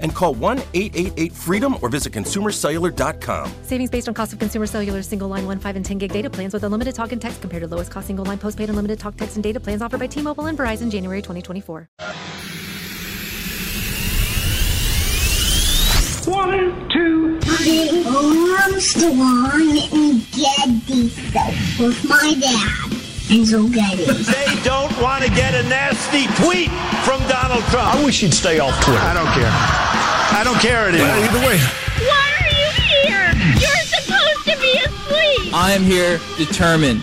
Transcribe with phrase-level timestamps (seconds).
[0.00, 3.52] and call 1 888 freedom or visit consumercellular.com.
[3.62, 6.28] Savings based on cost of consumer cellular single line 1, 5, and 10 gig data
[6.30, 9.16] plans with unlimited talk and text compared to lowest cost single line postpaid unlimited talk,
[9.16, 11.88] text, and data plans offered by T Mobile and Verizon January 2024.
[16.26, 18.04] One, two, three.
[18.04, 19.16] Armstrong
[19.92, 23.00] and Getty stuff with my dad.
[23.30, 26.70] And so They don't want to get a nasty tweet
[27.04, 27.94] from Donald Trump.
[27.94, 29.00] I wish he'd stay off Twitter.
[29.00, 29.89] I don't care.
[30.40, 31.06] I don't care anymore.
[31.06, 31.58] Well, either way.
[32.08, 33.28] Why are you here?
[33.60, 35.52] You're supposed to be asleep.
[35.52, 37.02] I am here determined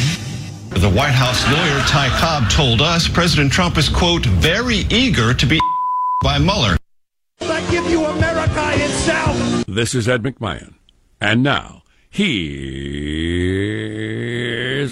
[0.73, 5.45] The White House lawyer Ty Cobb told us President Trump is, quote, very eager to
[5.45, 5.59] be
[6.23, 6.77] by Mueller.
[7.41, 9.65] I give you America itself.
[9.67, 10.73] This is Ed McMahon.
[11.19, 12.31] And now, here's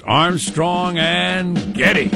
[0.04, 2.12] Armstrong and Getty.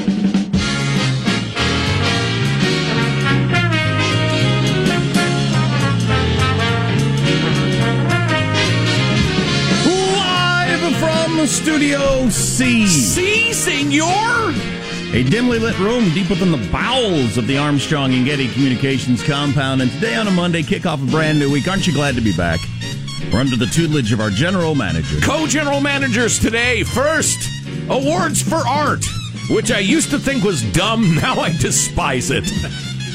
[9.86, 12.86] Live from Studio C.
[12.86, 14.52] C, senor?
[15.14, 19.80] A dimly lit room deep within the bowels of the Armstrong and Getty Communications compound.
[19.80, 21.68] And today on a Monday, kick off a brand new week.
[21.68, 22.58] Aren't you glad to be back?
[23.32, 25.20] We're under the tutelage of our general manager.
[25.20, 26.82] Co general managers today.
[26.82, 27.48] First,
[27.88, 29.04] awards for art,
[29.50, 31.14] which I used to think was dumb.
[31.22, 32.44] Now I despise it.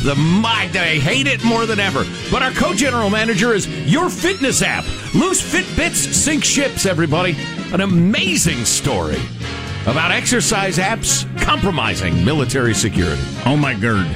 [0.03, 2.05] The I, I hate it more than ever.
[2.31, 4.85] But our co-general manager is Your Fitness app.
[5.13, 6.85] Loose Fitbits sink ships.
[6.85, 7.35] Everybody,
[7.73, 9.17] an amazing story
[9.89, 13.21] about exercise apps compromising military security.
[13.45, 14.07] Oh my god!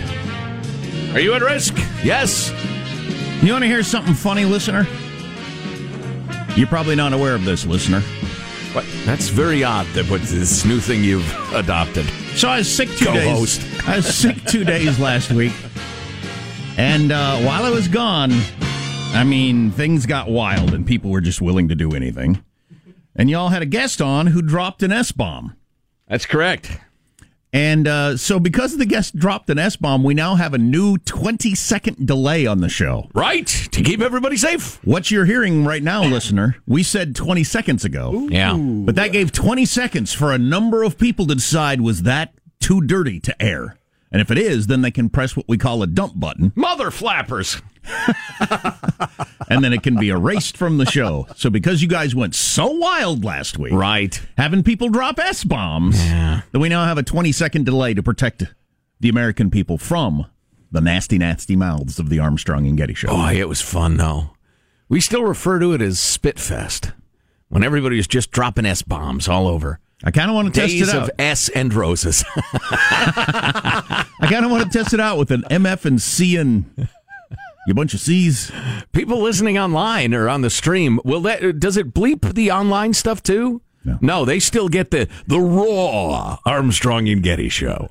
[1.16, 1.76] Are you at risk?
[2.04, 2.52] Yes.
[3.42, 4.88] You want to hear something funny, listener?
[6.56, 8.02] You're probably not aware of this, listener.
[8.74, 8.86] What?
[9.06, 9.86] That's very odd.
[9.88, 12.06] That what this new thing you've adopted.
[12.36, 13.62] So I was sick two Co-host.
[13.62, 13.88] days.
[13.88, 15.54] I was sick two days last week,
[16.78, 18.32] and uh, while I was gone,
[19.14, 22.44] I mean things got wild, and people were just willing to do anything.
[23.16, 25.56] And y'all had a guest on who dropped an S bomb.
[26.14, 26.70] That's correct.
[27.54, 31.00] And uh, so, because the guest dropped an S bomb, we now have a new
[31.00, 33.10] 20 second delay on the show.
[33.16, 33.48] Right.
[33.48, 34.80] To keep everybody safe.
[34.86, 38.28] What you're hearing right now, listener, we said 20 seconds ago.
[38.30, 38.56] Yeah.
[38.56, 42.82] But that gave 20 seconds for a number of people to decide was that too
[42.82, 43.80] dirty to air?
[44.14, 46.54] And if it is, then they can press what we call a dump button.
[46.56, 47.60] Mother flappers.
[49.50, 51.28] and then it can be erased from the show.
[51.36, 55.98] So because you guys went so wild last week, right, having people drop S bombs,
[56.06, 56.42] yeah.
[56.52, 58.44] that we now have a 20 second delay to protect
[59.00, 60.28] the American people from
[60.72, 63.08] the nasty, nasty mouths of the Armstrong and Getty show.
[63.08, 64.32] Boy, it was fun though.
[64.90, 66.94] We still refer to it as Spitfest
[67.50, 69.80] when everybody was just dropping S bombs all over.
[70.04, 71.04] I kind of want to test it out.
[71.04, 72.24] of S and roses.
[72.36, 76.66] I kind of want to test it out with an MF and C and
[77.68, 78.52] you bunch of C's.
[78.92, 83.24] People listening online or on the stream, will that does it bleep the online stuff
[83.24, 83.62] too?
[84.02, 87.90] No, they still get the the raw Armstrong and Getty show.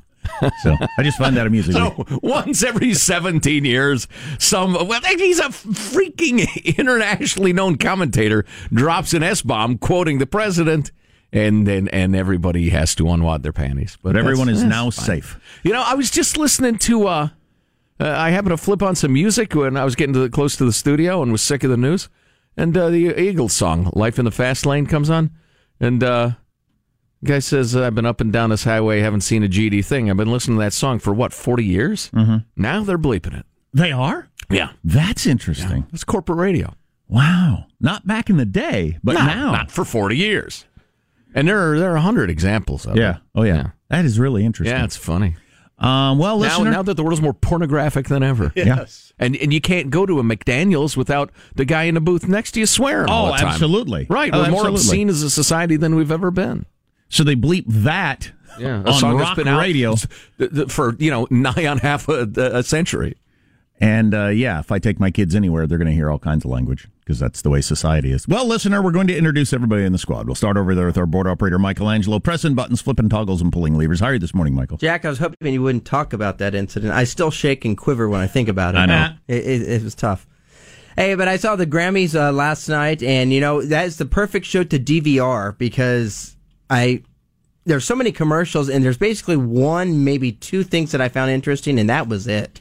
[0.62, 1.74] so I just find that amusing.
[1.74, 4.06] So once every 17 years,
[4.38, 6.46] some well, he's a freaking
[6.78, 10.92] internationally known commentator drops an S bomb quoting the president,
[11.32, 13.96] and then and everybody has to unwad their panties.
[14.02, 15.06] But everyone is now fine.
[15.06, 15.60] safe.
[15.62, 17.06] You know, I was just listening to.
[17.08, 17.28] uh
[18.00, 20.56] uh, I happened to flip on some music when I was getting to the, close
[20.56, 22.08] to the studio and was sick of the news.
[22.56, 25.30] And uh, the Eagles song, Life in the Fast Lane, comes on.
[25.78, 26.30] And uh,
[27.22, 30.10] guy says, I've been up and down this highway, haven't seen a GD thing.
[30.10, 32.10] I've been listening to that song for what, 40 years?
[32.12, 32.38] Mm-hmm.
[32.56, 33.46] Now they're bleeping it.
[33.72, 34.28] They are?
[34.50, 34.72] Yeah.
[34.82, 35.86] That's interesting.
[35.92, 36.74] It's corporate radio.
[37.08, 37.66] Wow.
[37.80, 39.52] Not back in the day, but No, now.
[39.52, 40.64] Not for 40 years.
[41.34, 43.16] And there are, there are 100 examples of yeah.
[43.16, 43.22] it.
[43.34, 43.70] Oh, yeah.
[43.88, 44.76] That is really interesting.
[44.76, 45.36] Yeah, it's funny.
[45.78, 48.52] Um, well, Now, listener, now that the world's more pornographic than ever.
[48.56, 49.12] Yes.
[49.18, 52.52] And and you can't go to a McDaniel's without the guy in the booth next
[52.52, 53.48] to you swearing all Oh, the time.
[53.48, 54.06] absolutely.
[54.08, 54.30] Right.
[54.32, 54.78] Oh, We're more absolutely.
[54.80, 56.66] obscene as a society than we've ever been.
[57.08, 58.82] so they bleep that Yeah.
[58.82, 59.94] A on song rock that's been out radio.
[60.38, 63.16] th- th- for, you know, nigh on half a, a century.
[63.82, 66.44] And uh, yeah, if I take my kids anywhere, they're going to hear all kinds
[66.44, 68.28] of language because that's the way society is.
[68.28, 70.26] Well, listener, we're going to introduce everybody in the squad.
[70.26, 73.76] We'll start over there with our board operator, Michelangelo, pressing buttons, flipping toggles, and pulling
[73.76, 73.98] levers.
[73.98, 74.76] How are you this morning, Michael?
[74.76, 76.92] Jack, I was hoping you wouldn't talk about that incident.
[76.92, 78.78] I still shake and quiver when I think about it.
[78.78, 79.08] I know.
[79.26, 80.28] It, it, it was tough.
[80.96, 84.04] Hey, but I saw the Grammys uh, last night, and you know that is the
[84.04, 86.36] perfect show to DVR because
[86.70, 87.02] I
[87.64, 91.80] there's so many commercials, and there's basically one, maybe two things that I found interesting,
[91.80, 92.60] and that was it.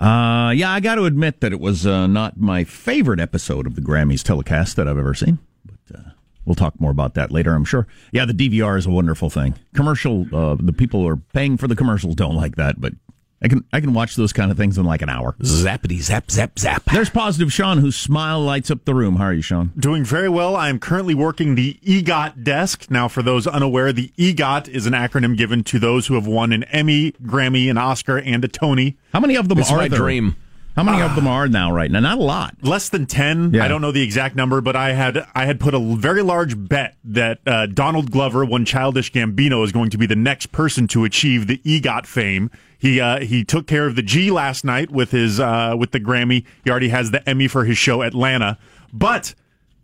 [0.00, 3.74] Uh, yeah, I got to admit that it was uh, not my favorite episode of
[3.74, 5.38] the Grammys telecast that I've ever seen.
[5.64, 6.10] But uh,
[6.46, 7.86] we'll talk more about that later, I'm sure.
[8.10, 9.56] Yeah, the DVR is a wonderful thing.
[9.74, 12.94] Commercial, uh, the people who are paying for the commercials don't like that, but
[13.42, 15.34] I can I can watch those kind of things in like an hour.
[15.40, 16.84] Zappity zap zap zap.
[16.92, 19.16] There's positive Sean, whose smile lights up the room.
[19.16, 19.72] How are you, Sean?
[19.78, 20.54] Doing very well.
[20.56, 22.90] I am currently working the EGOT desk.
[22.90, 26.52] Now, for those unaware, the EGOT is an acronym given to those who have won
[26.52, 28.98] an Emmy, Grammy, an Oscar, and a Tony.
[29.14, 29.98] How many of them It's are my there?
[29.98, 30.36] dream.
[30.76, 32.00] How many of them are now right now?
[32.00, 32.54] Not a lot.
[32.62, 33.52] Less than ten.
[33.52, 33.64] Yeah.
[33.64, 36.54] I don't know the exact number, but I had I had put a very large
[36.56, 40.86] bet that uh, Donald Glover, one Childish Gambino, is going to be the next person
[40.88, 42.50] to achieve the EGOT fame.
[42.78, 46.00] He uh, he took care of the G last night with his uh, with the
[46.00, 46.44] Grammy.
[46.64, 48.58] He already has the Emmy for his show Atlanta,
[48.92, 49.34] but.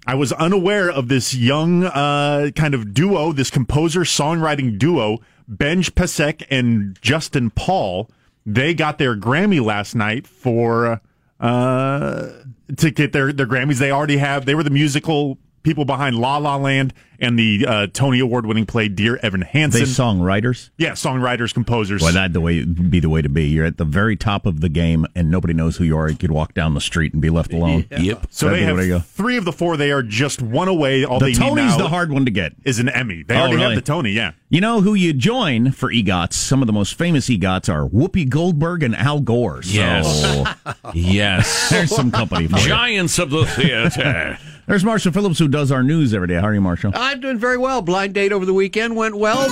[0.08, 5.18] I was unaware of this young uh, kind of duo, this composer songwriting duo,
[5.48, 8.08] Benj Pasek and Justin Paul.
[8.46, 11.00] They got their Grammy last night for
[11.40, 12.28] uh,
[12.76, 13.78] to get their their Grammys.
[13.78, 14.46] They already have.
[14.46, 18.66] They were the musical people behind La La Land and the uh, Tony Award winning
[18.66, 19.80] play Dear Evan Hansen.
[19.80, 20.70] They songwriters.
[20.78, 22.02] yeah, songwriters, composers.
[22.02, 23.44] Well, that'd the way be the way to be.
[23.44, 26.08] You're at the very top of the game, and nobody knows who you are.
[26.08, 27.86] You could walk down the street and be left alone.
[27.90, 28.26] Yep.
[28.30, 28.98] so That'd they be the way to go.
[28.98, 29.76] have three of the four.
[29.76, 31.04] They are just one away.
[31.04, 32.52] All The they Tony's need now the hard one to get.
[32.64, 33.22] is an Emmy.
[33.22, 33.74] They Oh, already really?
[33.74, 34.10] have the Tony.
[34.10, 34.32] Yeah.
[34.48, 36.34] You know who you join for EGOTs?
[36.34, 39.62] Some of the most famous EGOTs are Whoopi Goldberg and Al Gore.
[39.62, 40.54] So Yes.
[40.94, 41.70] yes.
[41.70, 42.66] there's some company for you.
[42.66, 44.38] Giants of the theater.
[44.66, 46.34] There's Marshall Phillips who does our news every day.
[46.34, 46.90] How are you, Marshall?
[47.06, 47.82] I'm doing very well.
[47.82, 49.46] Blind date over the weekend went well.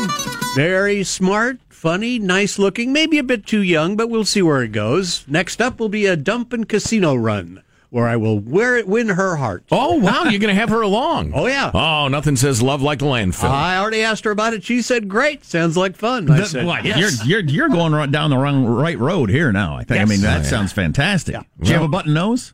[0.57, 4.73] Very smart, funny, nice looking, maybe a bit too young, but we'll see where it
[4.73, 5.25] goes.
[5.29, 9.09] Next up will be a dump and casino run where I will wear it, win
[9.11, 9.63] her heart.
[9.71, 10.25] Oh, wow.
[10.25, 11.33] You're going to have her along.
[11.35, 11.71] Oh, yeah.
[11.73, 13.51] Oh, nothing says love like a landfill.
[13.51, 14.65] I already asked her about it.
[14.65, 16.85] She said, "Great, sounds like fun." I That- said, what?
[16.85, 19.77] "Yes." You're, you're you're going right down the wrong right road here now.
[19.77, 20.01] I think.
[20.01, 20.49] I mean, that Oh, yeah.
[20.49, 21.37] sounds fantastic.
[21.61, 22.53] Do you have a button nose?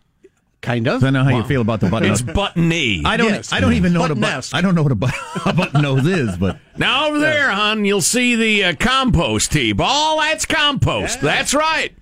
[0.61, 1.03] Kind of.
[1.05, 2.35] I know how you feel about the button it's nose.
[2.35, 3.03] button-y.
[3.05, 3.29] I don't.
[3.31, 3.53] Yes.
[3.53, 4.23] I don't even know what a button.
[4.23, 4.55] Button-esque.
[4.55, 5.07] I don't know what a, bu-
[5.47, 9.81] a button nose is, but Now over there, hon, you'll see the uh, compost heap.
[9.81, 11.21] All that's compost.
[11.21, 11.95] That's right.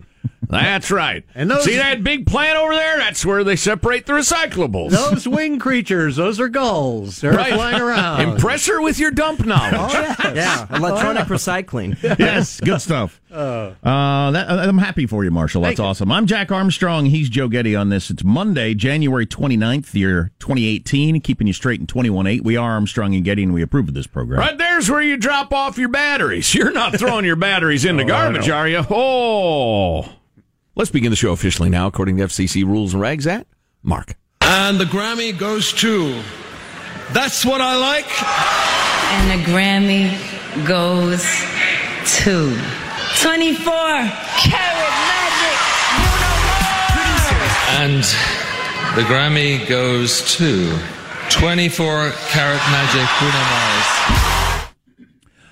[0.51, 1.25] That's right.
[1.35, 2.99] And those- See that big plant over there?
[2.99, 4.91] That's where they separate the recyclables.
[4.91, 7.21] Those wing creatures, those are gulls.
[7.21, 7.53] They're Right.
[7.53, 8.21] flying around.
[8.23, 9.93] Impress her with your dump knowledge.
[9.95, 11.97] Oh, yeah, electronic recycling.
[12.19, 13.21] yes, good stuff.
[13.31, 13.75] Oh.
[13.85, 15.61] Uh, that, I'm happy for you, Marshall.
[15.63, 15.85] That's Thank you.
[15.85, 16.11] awesome.
[16.11, 17.07] I'm Jack Armstrong.
[17.07, 18.11] He's Joe Getty on this.
[18.11, 22.43] It's Monday, January 29th, year 2018, keeping you straight in 21.8.
[22.43, 24.41] We are Armstrong and Getty, and we approve of this program.
[24.41, 26.55] Right there's where you drop off your batteries.
[26.55, 28.85] You're not throwing your batteries in the Oh, garbage, are you?
[28.91, 30.09] Oh.
[30.79, 33.27] Let's begin the show officially now, according to FCC rules and regs.
[33.27, 33.49] At
[33.83, 34.15] Mark.
[34.43, 36.23] And the Grammy goes to.
[37.13, 38.07] That's what I like.
[39.11, 40.17] And the Grammy
[40.69, 41.25] goes
[42.23, 42.57] to
[43.21, 43.65] 24
[44.39, 45.59] Karat Magic.
[47.81, 48.05] And
[48.95, 50.79] the Grammy goes to
[51.31, 54.48] 24 Karat Magic Bruno Mars.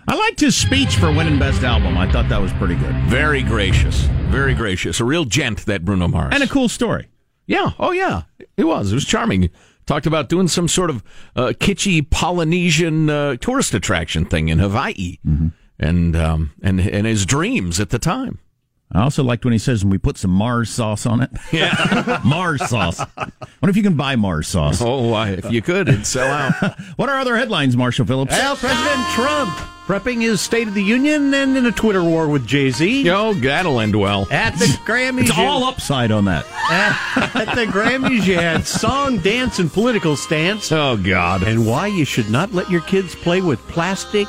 [0.09, 1.99] I liked his speech for winning Best Album.
[1.99, 2.95] I thought that was pretty good.
[3.07, 4.03] Very gracious.
[4.31, 5.01] Very gracious.
[5.01, 6.33] A real gent, that Bruno Mars.
[6.35, 7.09] And a cool story.
[7.47, 7.71] Yeah.
[7.79, 8.23] Oh, yeah.
[8.57, 8.93] It was.
[8.93, 9.51] It was charming.
[9.85, 11.03] Talked about doing some sort of
[11.35, 15.49] uh, kitschy Polynesian uh, tourist attraction thing in Hawaii, Mm-hmm.
[15.79, 18.39] and um, and and his dreams at the time.
[18.93, 21.31] I also liked when he says, and we put some Mars sauce on it.
[21.53, 22.21] Yeah.
[22.25, 22.99] Mars sauce.
[23.17, 24.83] Wonder if you can buy Mars sauce.
[24.83, 26.79] Oh, why, if you could, it'd sell out.
[26.97, 28.33] what are other headlines, Marshall Phillips?
[28.33, 29.51] Well, President Trump
[29.87, 33.09] prepping his State of the Union and in a Twitter war with Jay Z.
[33.09, 34.27] Oh, that'll end well.
[34.31, 36.45] At the Grammys, It's all upside on that.
[36.69, 40.71] At the Grammys, you had song, dance, and political stance.
[40.73, 41.43] Oh, God.
[41.45, 44.27] And why you should not let your kids play with plastic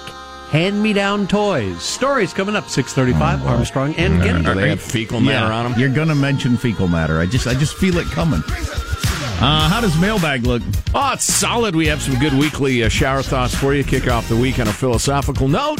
[0.51, 1.81] hand-me-down toys.
[1.81, 4.43] Stories coming up 635 Armstrong and Getty.
[4.43, 5.79] Do they have fecal matter on them?
[5.79, 7.19] You're gonna mention fecal matter.
[7.19, 8.41] I just, I just feel it coming.
[9.39, 10.63] Uh, how does mailbag look?
[10.95, 11.75] Oh, it's solid.
[11.75, 13.83] We have some good weekly uh, shower thoughts for you.
[13.83, 15.79] Kick off the week on a philosophical note.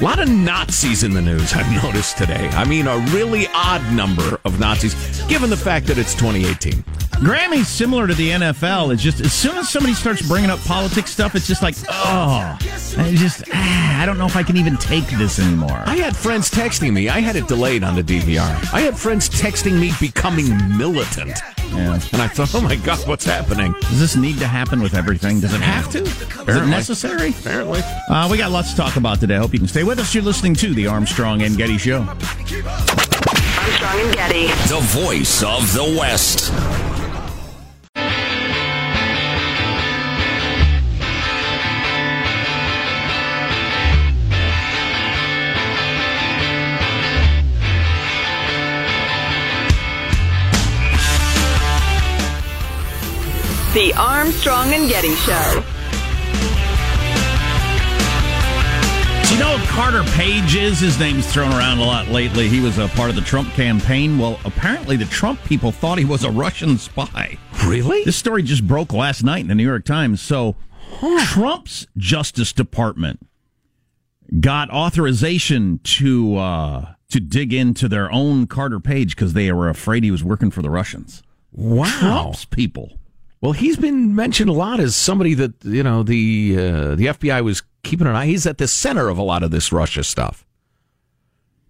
[0.00, 2.48] A lot of Nazis in the news, I've noticed today.
[2.52, 4.94] I mean, a really odd number of Nazis,
[5.26, 6.84] given the fact that it's 2018.
[7.18, 8.92] Grammy's similar to the NFL.
[8.92, 12.56] It's just as soon as somebody starts bringing up politics stuff, it's just like, oh,
[12.96, 15.82] I just, ah, I don't know if I can even take this anymore.
[15.84, 17.08] I had friends texting me.
[17.08, 18.72] I had it delayed on the DVR.
[18.72, 21.40] I had friends texting me becoming militant.
[21.70, 21.94] Yeah.
[22.12, 23.72] And I thought, oh my God, what's happening?
[23.82, 25.40] Does this need to happen with everything?
[25.40, 26.02] Does it have to?
[26.02, 27.30] Is it necessary?
[27.30, 27.80] Apparently.
[28.08, 29.36] Uh, we got lots to talk about today.
[29.36, 30.14] I hope you can stay with us.
[30.14, 32.00] You're listening to the Armstrong and Getty Show.
[32.00, 34.46] Armstrong and Getty.
[34.46, 36.52] The voice of the West.
[53.74, 55.62] The Armstrong and Getty Show.
[59.28, 60.80] Do you know what Carter Page is?
[60.80, 62.48] His name's thrown around a lot lately.
[62.48, 64.18] He was a part of the Trump campaign.
[64.18, 67.36] Well, apparently the Trump people thought he was a Russian spy.
[67.66, 68.04] Really?
[68.04, 70.22] This story just broke last night in the New York Times.
[70.22, 70.56] So,
[71.26, 73.20] Trump's Justice Department
[74.40, 80.04] got authorization to uh, to dig into their own Carter Page because they were afraid
[80.04, 81.22] he was working for the Russians.
[81.52, 81.84] Wow.
[81.98, 82.97] Trump's people.
[83.40, 87.42] Well, he's been mentioned a lot as somebody that you know the uh, the FBI
[87.44, 88.26] was keeping an eye.
[88.26, 90.44] He's at the center of a lot of this Russia stuff.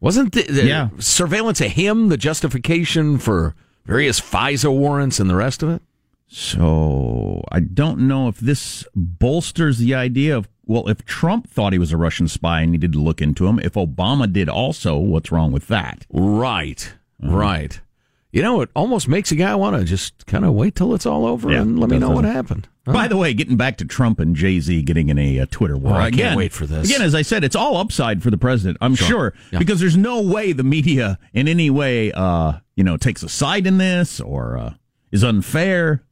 [0.01, 0.89] Wasn't the, the Yeah.
[0.99, 5.83] surveillance of him the justification for various FISA warrants and the rest of it?
[6.29, 11.79] So I don't know if this bolsters the idea of well, if Trump thought he
[11.79, 15.33] was a Russian spy and needed to look into him, if Obama did also, what's
[15.33, 16.05] wrong with that?
[16.11, 17.81] Right, right.
[18.31, 21.07] You know, it almost makes a guy want to just kind of wait till it's
[21.07, 22.69] all over Yeah, and let me know what happened.
[22.85, 25.77] By the way, getting back to Trump and Jay Z getting in a uh, Twitter
[25.77, 25.93] war.
[25.95, 26.89] Oh, I can't again, wait for this.
[26.89, 28.79] Again, as I said, it's all upside for the president.
[28.81, 29.07] I'm Sure.
[29.07, 29.59] sure, Yeah.
[29.59, 33.67] because there's no way the media in any way, uh, you know, takes a side
[33.67, 34.75] in this or uh,
[35.13, 36.03] is unfair.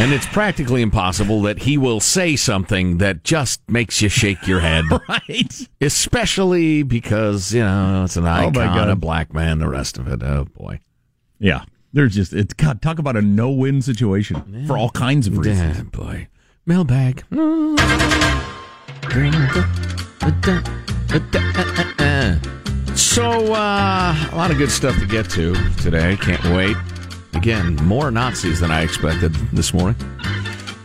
[0.00, 4.60] And it's practically impossible that he will say something that just makes you shake your
[4.60, 4.86] head.
[5.08, 5.68] right.
[5.78, 8.88] Especially because, you know, it's an my icon, God.
[8.88, 10.22] a black man, the rest of it.
[10.22, 10.80] Oh, boy.
[11.38, 12.80] Yeah, there's just it's God.
[12.80, 15.76] Talk about a no-win situation for all kinds of reasons.
[15.76, 16.28] Yeah, boy.
[16.64, 17.22] Mailbag.
[22.96, 26.16] So, uh, a lot of good stuff to get to today.
[26.16, 26.76] Can't wait.
[27.34, 29.96] Again, more Nazis than I expected this morning.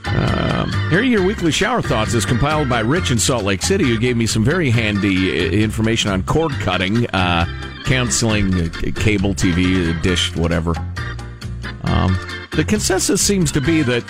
[0.06, 3.86] Um, here are your weekly shower thoughts as compiled by Rich in Salt Lake City,
[3.86, 7.46] who gave me some very handy uh, information on cord cutting, uh,
[7.84, 10.74] canceling cable TV, dish, whatever.
[11.84, 12.18] Um,
[12.52, 14.04] the consensus seems to be that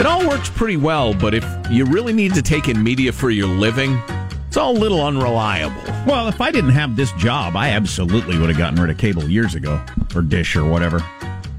[0.00, 3.30] it all works pretty well, but if you really need to take in media for
[3.30, 4.00] your living,
[4.48, 5.82] It's all a little unreliable.
[6.06, 9.28] Well, if I didn't have this job, I absolutely would have gotten rid of cable
[9.28, 9.78] years ago,
[10.16, 11.04] or dish or whatever.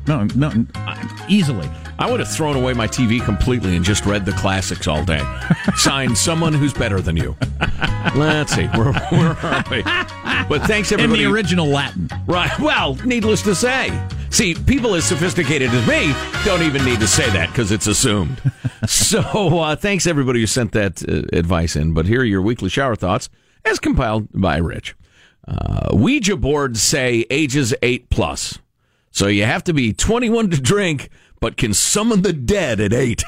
[0.07, 0.51] No, no,
[1.27, 1.69] easily.
[1.99, 5.21] I would have thrown away my TV completely and just read the classics all day.
[5.75, 7.35] Signed someone who's better than you.
[8.15, 8.65] Let's see.
[8.67, 9.83] Where, where are we?
[9.83, 11.21] But thanks everybody.
[11.23, 12.09] In the original Latin.
[12.25, 12.57] Right.
[12.57, 13.89] Well, needless to say.
[14.31, 16.13] See, people as sophisticated as me
[16.45, 18.41] don't even need to say that because it's assumed.
[18.87, 21.93] so, uh, thanks everybody who sent that uh, advice in.
[21.93, 23.29] But here are your weekly shower thoughts
[23.65, 24.95] as compiled by Rich.
[25.47, 28.59] Uh, Ouija boards say ages 8 plus.
[29.11, 31.09] So you have to be 21 to drink,
[31.39, 33.23] but can summon the dead at 8.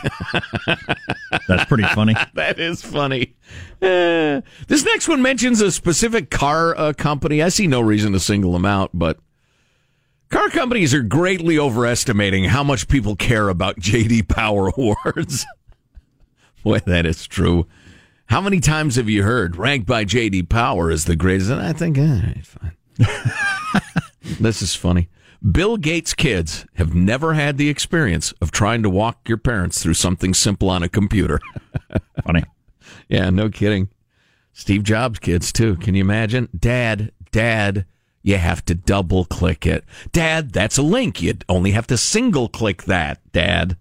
[1.48, 2.16] That's pretty funny.
[2.36, 3.36] that is funny.
[3.82, 7.42] Uh, this next one mentions a specific car uh, company.
[7.42, 9.18] I see no reason to single them out, but
[10.32, 15.46] car companies are greatly overestimating how much people care about JD Power Awards.
[16.64, 17.68] Boy, that is true.
[18.28, 21.52] How many times have you heard ranked by JD Power as the greatest?
[21.52, 23.82] And I think, eh, it's fine.
[24.40, 25.10] this is funny.
[25.52, 29.96] Bill Gates' kids have never had the experience of trying to walk your parents through
[29.96, 31.40] something simple on a computer.
[32.24, 32.44] Funny.
[33.10, 33.90] Yeah, no kidding.
[34.54, 35.76] Steve Jobs' kids, too.
[35.78, 36.48] Can you imagine?
[36.58, 37.86] Dad, Dad,
[38.24, 39.84] you have to double click it.
[40.12, 41.22] Dad, that's a link.
[41.22, 43.78] You only have to single click that, Dad.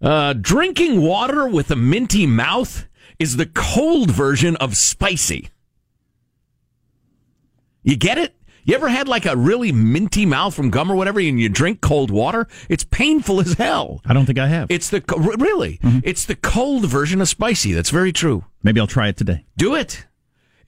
[0.00, 2.86] Uh, drinking water with a minty mouth
[3.18, 5.48] is the cold version of spicy.
[7.82, 8.34] You get it?
[8.64, 11.80] You ever had like a really minty mouth from gum or whatever, and you drink
[11.80, 12.46] cold water?
[12.68, 14.02] It's painful as hell.
[14.04, 14.70] I don't think I have.
[14.70, 15.02] It's the
[15.38, 17.72] really, it's the cold version of spicy.
[17.72, 18.44] That's very true.
[18.62, 19.46] Maybe I'll try it today.
[19.56, 20.04] Do it.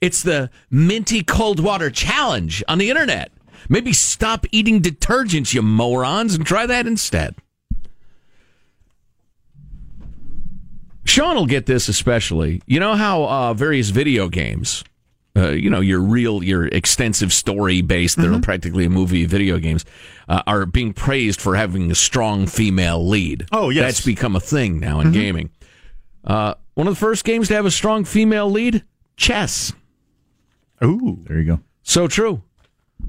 [0.01, 3.33] It's the minty cold water challenge on the internet.
[3.69, 7.35] Maybe stop eating detergents, you morons, and try that instead.
[11.05, 12.63] Sean will get this especially.
[12.67, 14.85] You know how uh, various video games,
[15.37, 19.85] uh, you know, your real, your extensive story based, they're practically a movie video games,
[20.29, 23.47] uh, are being praised for having a strong female lead.
[23.53, 23.85] Oh, yes.
[23.85, 25.51] That's become a thing now in gaming.
[26.25, 28.85] Uh, one of the first games to have a strong female lead,
[29.17, 29.73] chess.
[30.85, 31.19] Ooh.
[31.27, 31.61] There you go.
[31.83, 32.43] So true.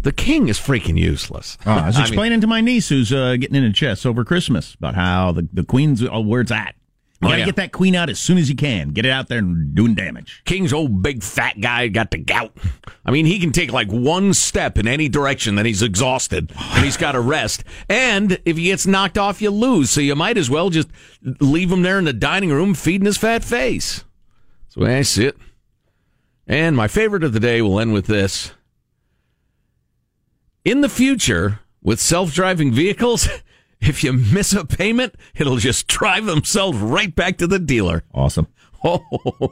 [0.01, 1.57] The king is freaking useless.
[1.65, 4.23] Oh, I was I mean- explaining to my niece who's uh, getting into chess over
[4.23, 6.75] Christmas about how the, the queen's uh, where it's at.
[7.21, 7.45] You Oh, gotta yeah.
[7.45, 8.89] get that queen out as soon as you can.
[8.93, 10.41] Get it out there and doing damage.
[10.43, 12.57] King's old big fat guy got the gout.
[13.05, 16.83] I mean, he can take like one step in any direction, then he's exhausted and
[16.83, 17.63] he's got to rest.
[17.87, 19.91] And if he gets knocked off, you lose.
[19.91, 20.87] So you might as well just
[21.21, 24.03] leave him there in the dining room feeding his fat face.
[24.63, 25.37] That's the way I see it.
[26.47, 28.51] And my favorite of the day will end with this.
[30.65, 33.27] In the future, with self driving vehicles,
[33.81, 38.03] if you miss a payment, it'll just drive themselves right back to the dealer.
[38.13, 38.47] Awesome.
[38.83, 38.99] Oh,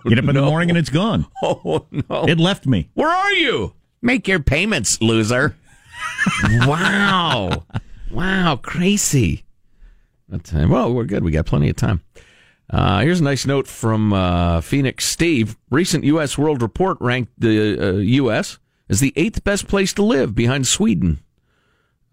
[0.08, 1.28] Get up in the morning and it's gone.
[1.43, 2.25] Oh, no.
[2.25, 2.89] It left me.
[2.95, 3.75] Where are you?
[4.02, 5.56] Make your payments, loser.
[6.65, 7.63] wow.
[8.10, 9.45] Wow, crazy.
[10.30, 11.23] That's, well, we're good.
[11.23, 12.02] We got plenty of time.
[12.69, 15.58] Uh, here's a nice note from uh, Phoenix Steve.
[15.71, 16.38] Recent U.S.
[16.38, 18.60] World Report ranked the uh, U.S.
[18.88, 21.19] as the eighth best place to live behind Sweden.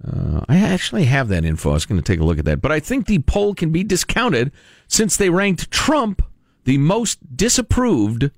[0.03, 1.71] Uh, I actually have that info.
[1.71, 2.63] I was going to take a look at that.
[2.63, 4.53] But I think the poll can be discounted
[4.89, 6.23] since they ranked Trump
[6.65, 8.31] the most disapproved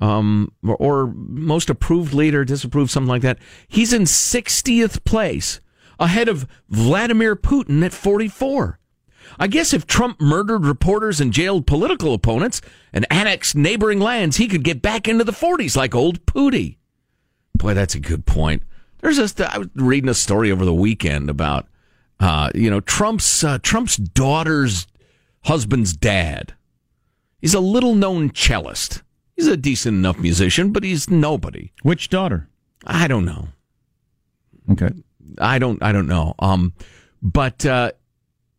[0.00, 3.38] um, or, or most approved leader, disapproved, something like that.
[3.68, 5.60] He's in 60th place,
[5.98, 8.78] ahead of Vladimir Putin at 44.
[9.38, 12.60] I guess if Trump murdered reporters and jailed political opponents
[12.92, 16.78] and annexed neighboring lands, he could get back into the 40s like old Pooty.
[17.54, 18.62] Boy, that's a good point.
[19.00, 21.68] There's a, I was reading a story over the weekend about,
[22.20, 24.86] uh, you know, Trump's uh, Trump's daughter's
[25.44, 26.54] husband's dad.
[27.40, 29.02] He's a little known cellist.
[29.36, 31.72] He's a decent enough musician, but he's nobody.
[31.82, 32.48] Which daughter?
[32.86, 33.48] I don't know.
[34.70, 34.90] Okay.
[35.38, 35.82] I don't.
[35.82, 36.34] I don't know.
[36.38, 36.72] Um,
[37.20, 37.92] but uh,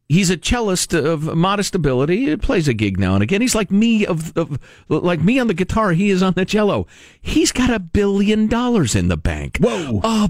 [0.07, 2.25] he's a cellist of modest ability.
[2.25, 3.41] He plays a gig now and again.
[3.41, 5.91] He's like me of, of like me on the guitar.
[5.91, 6.87] He is on the cello.
[7.21, 9.57] He's got a billion dollars in the bank.
[9.59, 10.01] Whoa!
[10.03, 10.29] A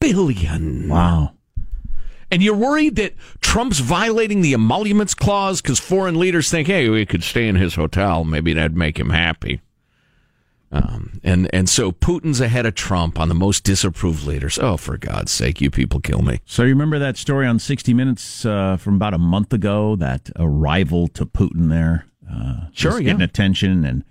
[0.00, 0.88] billion.
[0.88, 1.34] Wow.
[2.30, 7.04] And you're worried that Trump's violating the emoluments clause because foreign leaders think, hey, we
[7.04, 8.24] could stay in his hotel.
[8.24, 9.60] Maybe that'd make him happy.
[10.72, 14.58] Um, and, and so Putin's ahead of Trump on the most disapproved leaders.
[14.58, 16.40] Oh, for God's sake, you people kill me.
[16.46, 19.96] So you remember that story on 60 Minutes uh, from about a month ago?
[19.96, 23.10] That a rival to Putin there, uh, Sure, yeah.
[23.10, 24.04] getting attention, and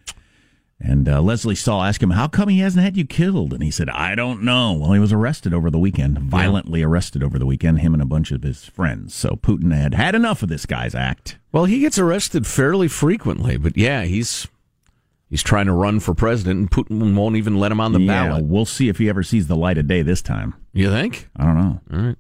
[0.84, 3.70] and uh, Lesley Stahl asked him, "How come he hasn't had you killed?" And he
[3.72, 7.46] said, "I don't know." Well, he was arrested over the weekend, violently arrested over the
[7.46, 9.14] weekend, him and a bunch of his friends.
[9.14, 11.38] So Putin had had enough of this guy's act.
[11.52, 14.48] Well, he gets arrested fairly frequently, but yeah, he's
[15.32, 18.28] He's trying to run for president, and Putin won't even let him on the yeah,
[18.28, 18.44] ballot.
[18.44, 20.56] we'll see if he ever sees the light of day this time.
[20.74, 21.30] You think?
[21.38, 21.82] I don't know.
[21.94, 22.18] All right.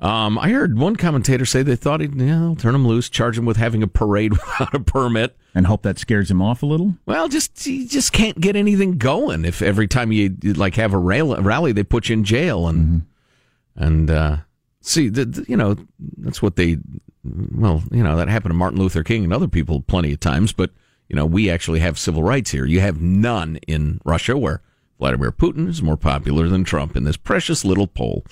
[0.00, 3.44] Um, I heard one commentator say they thought he'd yeah, turn him loose, charge him
[3.44, 6.94] with having a parade without a permit, and hope that scares him off a little.
[7.06, 10.98] Well, just you just can't get anything going if every time you like have a
[10.98, 13.84] rally, they put you in jail and mm-hmm.
[13.84, 14.36] and uh,
[14.80, 15.76] see, the, the, you know
[16.18, 16.78] that's what they.
[17.24, 20.52] Well, you know that happened to Martin Luther King and other people plenty of times,
[20.52, 20.70] but
[21.14, 22.66] you know we actually have civil rights here.
[22.66, 24.62] You have none in Russia, where
[24.98, 28.24] Vladimir Putin is more popular than Trump in this precious little poll.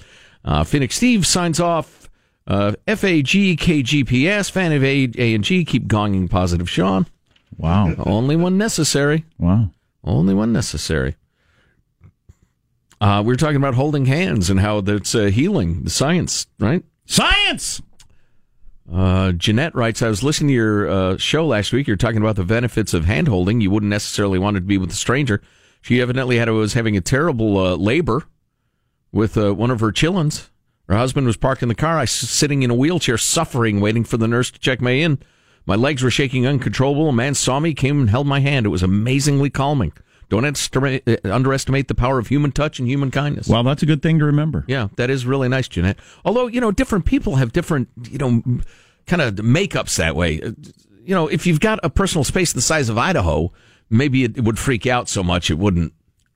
[0.45, 2.11] Uh, Phoenix Steve signs off.
[2.45, 7.07] Uh, FAG KGPS, fan of A, A and G, keep gonging positive Sean.
[7.57, 7.95] Wow.
[8.05, 9.27] Only one necessary.
[9.39, 9.71] Wow.
[10.03, 11.15] Only one necessary.
[13.01, 16.83] Uh, we were talking about holding hands and how that's uh, healing, the science, right?
[17.07, 17.81] Science!
[18.91, 21.87] Uh, Jeanette writes, I was listening to your uh, show last week.
[21.87, 23.61] You're talking about the benefits of hand holding.
[23.61, 25.43] You wouldn't necessarily want it to be with a stranger.
[25.81, 28.25] She evidently had was having a terrible uh, labor
[29.13, 30.49] with uh, one of her chillins.
[30.89, 31.99] Her husband was parked in the car.
[31.99, 35.19] I was sitting in a wheelchair, suffering, waiting for the nurse to check me in.
[35.65, 37.09] My legs were shaking uncontrollable.
[37.09, 38.67] A man saw me, came and held my hand.
[38.67, 39.93] It was amazingly calming.
[40.33, 43.49] Don't uh, underestimate the power of human touch and human kindness.
[43.49, 44.65] Well, that's a good thing to remember.
[44.67, 45.99] Yeah, that is really nice, Jeanette.
[46.25, 48.43] Although, you know, different people have different, you know,
[49.07, 50.41] kind of makeups that way.
[50.41, 50.53] Uh,
[51.05, 53.53] you know, if you've got a personal space the size of Idaho,
[53.91, 55.93] maybe it would freak out so much it wouldn't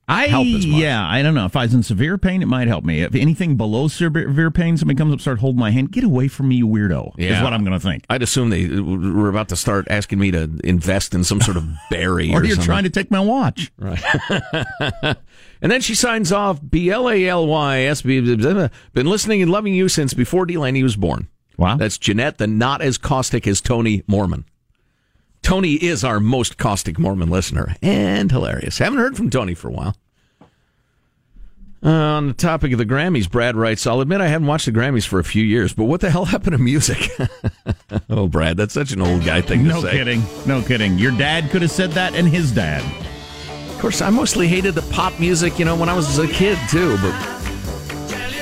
[0.09, 0.79] I, help as much.
[0.79, 1.45] Yeah, I don't know.
[1.45, 3.01] If I was in severe pain, it might help me.
[3.01, 6.47] If anything below severe pain, somebody comes up, start holding my hand, get away from
[6.47, 7.13] me, you weirdo.
[7.17, 7.37] Yeah.
[7.37, 8.05] Is what I'm going to think.
[8.09, 11.67] I'd assume they were about to start asking me to invest in some sort of
[11.89, 12.65] berry, or, or you're something.
[12.65, 14.01] trying to take my watch, right?
[15.61, 16.61] and then she signs off.
[16.67, 18.21] B L A L Y S B.
[18.21, 21.27] Been listening and loving you since before Delaney was born.
[21.57, 24.45] Wow, that's Jeanette, the not as caustic as Tony Mormon.
[25.41, 28.79] Tony is our most caustic Mormon listener and hilarious.
[28.79, 29.95] Haven't heard from Tony for a while.
[31.83, 34.71] Uh, on the topic of the Grammys, Brad writes, I'll admit I haven't watched the
[34.71, 37.09] Grammys for a few years, but what the hell happened to music?
[38.09, 39.87] oh, Brad, that's such an old guy thing no to say.
[39.87, 40.23] No kidding.
[40.47, 40.97] No kidding.
[40.97, 42.83] Your dad could have said that, and his dad.
[43.69, 46.57] Of course, I mostly hated the pop music, you know, when I was a kid,
[46.67, 47.13] too, but.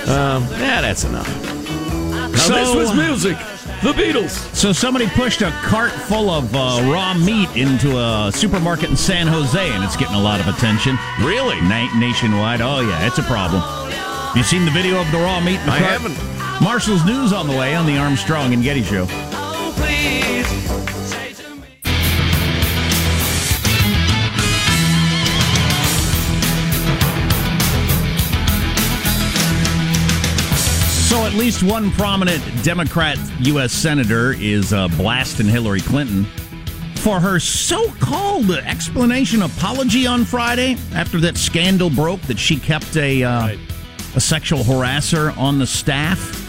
[0.08, 1.28] Um, yeah, that's enough.
[1.44, 3.38] Now, So- this was music.
[3.86, 4.52] The Beatles.
[4.56, 9.28] So somebody pushed a cart full of uh, raw meat into a supermarket in San
[9.28, 10.98] Jose, and it's getting a lot of attention.
[11.22, 11.62] Really?
[11.62, 12.62] Na- nationwide.
[12.62, 13.62] Oh yeah, it's a problem.
[14.36, 15.60] You seen the video of the raw meat?
[15.60, 16.02] In the I cart?
[16.02, 16.64] haven't.
[16.64, 19.06] Marshall's news on the way on the Armstrong and Getty show.
[19.06, 19.14] So,
[31.36, 33.74] at least one prominent Democrat U.S.
[33.74, 36.24] senator is uh, blasting Hillary Clinton
[36.96, 42.96] for her so called explanation apology on Friday after that scandal broke that she kept
[42.96, 43.58] a, uh,
[44.16, 46.42] a sexual harasser on the staff.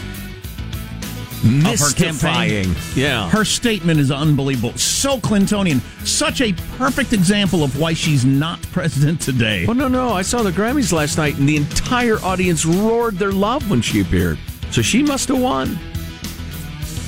[1.43, 2.69] Of her campaign.
[2.69, 2.75] Mystifying.
[2.95, 3.29] Yeah.
[3.29, 4.77] Her statement is unbelievable.
[4.77, 5.81] So Clintonian.
[6.07, 9.65] Such a perfect example of why she's not president today.
[9.67, 10.09] Oh, no, no.
[10.09, 13.99] I saw the Grammys last night, and the entire audience roared their love when she
[13.99, 14.39] appeared.
[14.71, 15.77] So she must have won.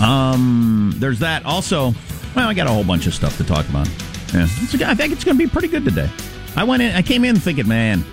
[0.02, 1.46] Um, there's that.
[1.46, 1.94] Also,
[2.36, 3.88] well, I got a whole bunch of stuff to talk about.
[4.34, 4.44] Yeah,
[4.86, 6.10] I think it's going to be pretty good today.
[6.56, 6.96] I went in.
[6.96, 8.04] I came in thinking, man,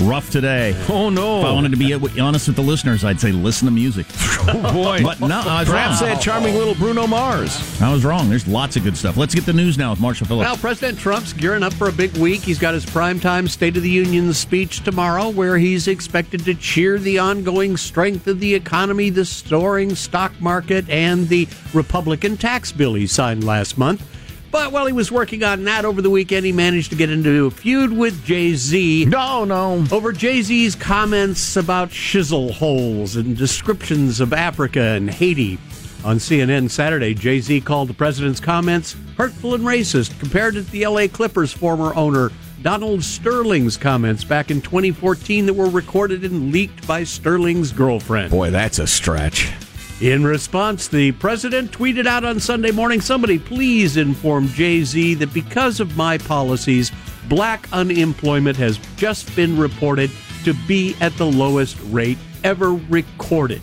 [0.00, 0.74] rough today.
[0.88, 1.40] Oh no!
[1.40, 4.06] If I wanted to be honest with the listeners, I'd say listen to music.
[4.48, 5.02] Oh boy!
[5.02, 6.10] But no, I was Perhaps wrong.
[6.10, 7.82] that charming little Bruno Mars.
[7.82, 8.28] I was wrong.
[8.30, 9.16] There's lots of good stuff.
[9.16, 10.46] Let's get the news now with Marshall Phillips.
[10.46, 12.42] Well, President Trump's gearing up for a big week.
[12.42, 16.96] He's got his primetime State of the Union speech tomorrow, where he's expected to cheer
[17.00, 22.94] the ongoing strength of the economy, the soaring stock market, and the Republican tax bill
[22.94, 24.00] he signed last month.
[24.56, 27.44] But while he was working on that over the weekend, he managed to get into
[27.44, 29.04] a feud with Jay Z.
[29.04, 29.84] No, no.
[29.92, 35.58] Over Jay Z's comments about shizzle holes and descriptions of Africa and Haiti.
[36.06, 40.86] On CNN Saturday, Jay Z called the president's comments hurtful and racist, compared to the
[40.86, 46.86] LA Clippers former owner Donald Sterling's comments back in 2014 that were recorded and leaked
[46.86, 48.30] by Sterling's girlfriend.
[48.30, 49.52] Boy, that's a stretch.
[50.00, 55.32] In response, the president tweeted out on Sunday morning somebody please inform Jay Z that
[55.32, 56.92] because of my policies,
[57.30, 60.10] black unemployment has just been reported
[60.44, 63.62] to be at the lowest rate ever recorded.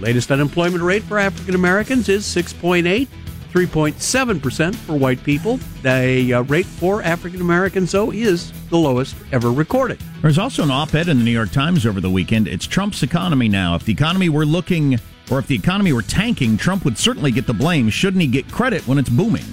[0.00, 3.06] Latest unemployment rate for African Americans is 6.8.
[3.52, 5.58] 3.7% for white people.
[5.82, 10.00] The uh, rate for African Americans, though, is the lowest ever recorded.
[10.22, 12.48] There's also an op ed in the New York Times over the weekend.
[12.48, 13.74] It's Trump's economy now.
[13.74, 14.98] If the economy were looking,
[15.30, 17.88] or if the economy were tanking, Trump would certainly get the blame.
[17.90, 19.44] Shouldn't he get credit when it's booming?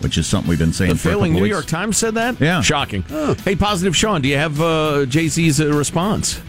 [0.00, 1.54] which is something we've been saying The for a failing couple New weeks.
[1.54, 2.38] York Times said that?
[2.38, 2.60] Yeah.
[2.60, 3.02] Shocking.
[3.42, 6.42] Hey, Positive Sean, do you have uh, Jay Z's uh, response?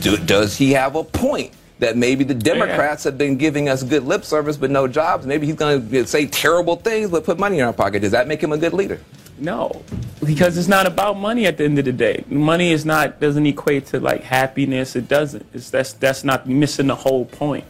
[0.00, 4.04] Do, does he have a point that maybe the Democrats have been giving us good
[4.04, 5.26] lip service but no jobs?
[5.26, 8.00] Maybe he's going to say terrible things but put money in our pocket.
[8.00, 9.00] Does that make him a good leader?
[9.38, 9.82] No,
[10.24, 12.24] because it's not about money at the end of the day.
[12.28, 14.96] Money is not doesn't equate to like happiness.
[14.96, 15.44] It doesn't.
[15.52, 17.64] It's that's that's not missing the whole point.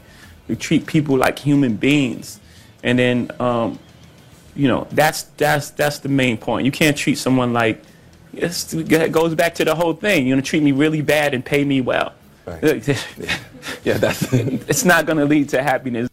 [0.46, 2.38] We treat people like human beings,
[2.84, 3.80] and then um,
[4.54, 6.66] you know that's that's that's the main point.
[6.66, 7.82] You can't treat someone like
[8.32, 10.26] it's, it goes back to the whole thing.
[10.26, 12.14] You're gonna treat me really bad and pay me well.
[12.46, 16.08] yeah, that's it's not gonna lead to happiness.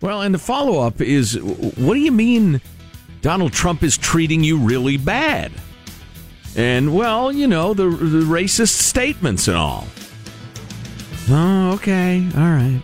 [0.00, 2.60] Well, and the follow up is what do you mean
[3.26, 5.50] Donald Trump is treating you really bad?
[6.54, 9.88] And, well, you know, the, the racist statements and all.
[11.28, 12.24] Oh, okay.
[12.36, 12.80] All right.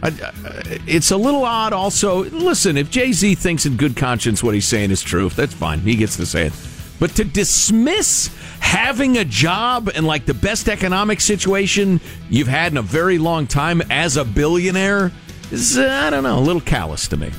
[0.00, 2.22] I, I, it's a little odd also.
[2.26, 5.80] Listen, if Jay Z thinks in good conscience what he's saying is true, that's fine.
[5.80, 6.52] He gets to say it.
[7.00, 12.78] But to dismiss having a job and like the best economic situation you've had in
[12.78, 15.10] a very long time as a billionaire
[15.50, 17.32] is, uh, I don't know, a little callous to me.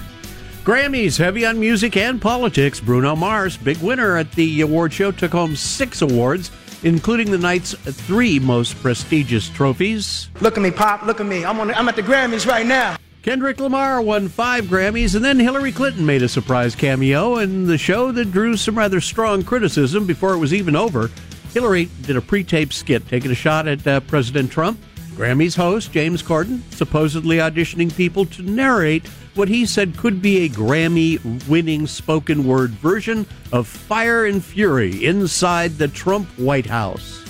[0.68, 2.82] Grammys, heavy on music and politics.
[2.82, 6.52] Bruno Mars, big winner at the award show, took home six awards,
[6.84, 10.28] including the night's three most prestigious trophies.
[10.42, 11.04] Look at me, Pop.
[11.04, 11.46] Look at me.
[11.46, 11.74] I'm on.
[11.74, 12.98] I'm at the Grammys right now.
[13.22, 17.78] Kendrick Lamar won five Grammys, and then Hillary Clinton made a surprise cameo in the
[17.78, 21.10] show that drew some rather strong criticism before it was even over.
[21.54, 24.78] Hillary did a pre taped skit taking a shot at uh, President Trump.
[25.18, 30.50] Grammys host James Corden supposedly auditioning people to narrate what he said could be a
[30.50, 31.18] Grammy
[31.50, 37.26] winning spoken word version of Fire and Fury inside the Trump White House.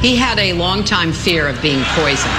[0.00, 2.32] He had a long-time fear of being poisoned.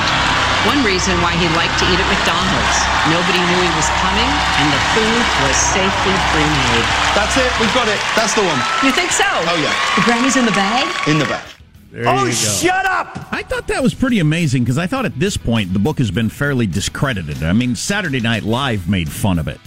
[0.65, 2.77] One reason why he liked to eat at McDonald's.
[3.13, 6.88] Nobody knew he was coming, and the food was safely pre-made.
[7.13, 7.51] That's it.
[7.62, 8.01] We've got it.
[8.17, 8.57] That's the one.
[8.81, 9.29] You think so?
[9.29, 9.69] Oh yeah.
[9.93, 10.89] The Grammys in the bag?
[11.07, 11.45] In the back.
[11.93, 13.32] There oh, shut up!
[13.32, 16.10] I thought that was pretty amazing because I thought at this point the book has
[16.10, 17.43] been fairly discredited.
[17.43, 19.60] I mean, Saturday Night Live made fun of it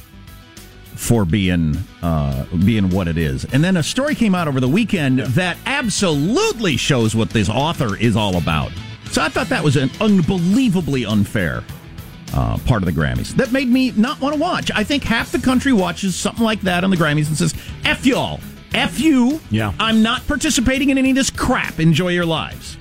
[0.96, 4.68] for being uh, being what it is, and then a story came out over the
[4.68, 8.72] weekend that absolutely shows what this author is all about.
[9.12, 11.62] So I thought that was an unbelievably unfair
[12.34, 13.36] uh, part of the Grammys.
[13.36, 14.72] That made me not want to watch.
[14.74, 18.04] I think half the country watches something like that on the Grammys and says, "F
[18.04, 18.40] y'all."
[18.74, 19.40] F you.
[19.50, 19.72] Yeah.
[19.78, 21.80] I'm not participating in any of this crap.
[21.80, 22.76] Enjoy your lives.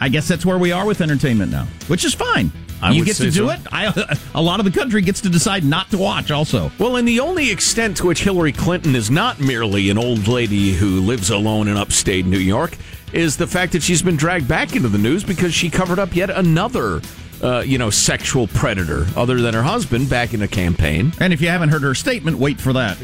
[0.00, 2.50] I guess that's where we are with entertainment now, which is fine.
[2.82, 3.50] I you get to do so.
[3.50, 3.60] it.
[3.70, 6.32] I, a lot of the country gets to decide not to watch.
[6.32, 10.26] Also, Well, and the only extent to which Hillary Clinton is not merely an old
[10.26, 12.76] lady who lives alone in upstate New York
[13.12, 16.16] is the fact that she's been dragged back into the news because she covered up
[16.16, 17.00] yet another,
[17.42, 21.12] uh, you know, sexual predator other than her husband back in a campaign.
[21.20, 22.98] and if you haven't heard her statement, wait for that.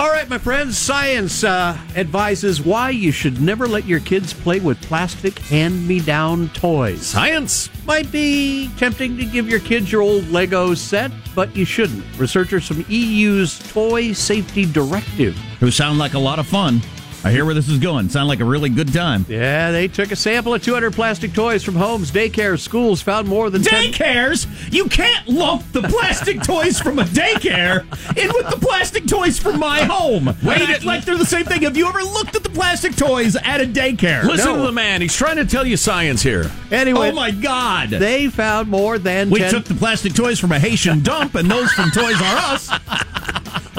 [0.00, 4.58] All right, my friends, science uh, advises why you should never let your kids play
[4.58, 7.04] with plastic hand me down toys.
[7.04, 7.68] Science!
[7.84, 12.02] Might be tempting to give your kids your old Lego set, but you shouldn't.
[12.16, 15.36] Researchers from EU's Toy Safety Directive.
[15.60, 16.80] Who sound like a lot of fun.
[17.22, 18.08] I hear where this is going.
[18.08, 19.26] Sound like a really good time.
[19.28, 23.50] Yeah, they took a sample of 200 plastic toys from homes, daycares, schools, found more
[23.50, 23.92] than 10.
[23.92, 24.72] Daycares?
[24.72, 27.80] You can't lump the plastic toys from a daycare
[28.16, 30.34] in with the plastic toys from my home.
[30.42, 31.62] Wait, like they're the same thing.
[31.62, 34.24] Have you ever looked at the plastic toys at a daycare?
[34.24, 35.02] Listen to the man.
[35.02, 36.50] He's trying to tell you science here.
[36.70, 37.90] Anyway, Oh my God!
[37.90, 41.50] they found more than we 10 took the plastic toys from a Haitian dump and
[41.50, 42.70] those from Toys R Us.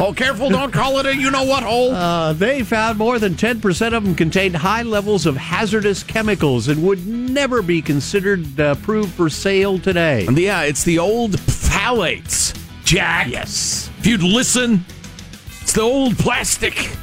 [0.04, 1.92] Oh, careful, don't call it a you know what hole.
[1.92, 6.82] Uh, they found more than 10% of them contained high levels of hazardous chemicals and
[6.82, 10.26] would never be considered uh, approved for sale today.
[10.26, 13.28] And yeah, it's the old phthalates, Jack.
[13.28, 13.92] Yes.
[14.00, 14.84] If you'd listen,
[15.62, 16.98] it's the old plastic.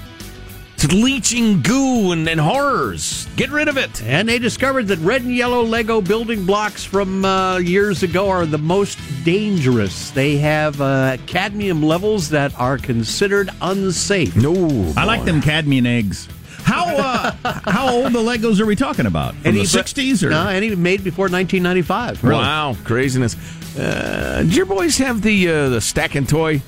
[0.80, 3.26] It's leaching goo and, and horrors.
[3.34, 4.00] Get rid of it.
[4.04, 8.46] And they discovered that red and yellow Lego building blocks from uh, years ago are
[8.46, 10.12] the most dangerous.
[10.12, 14.36] They have uh, cadmium levels that are considered unsafe.
[14.36, 16.28] No, I like them cadmium eggs.
[16.62, 17.32] How uh,
[17.68, 19.34] how old the Legos are we talking about?
[19.34, 22.22] From the sixties or No, any made before 1995.
[22.22, 23.34] Wow, craziness.
[23.76, 26.62] Uh, did your boys have the uh, the stacking toy?